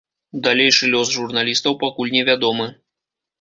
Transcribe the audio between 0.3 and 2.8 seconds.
Далейшы лёс журналістаў пакуль невядомы.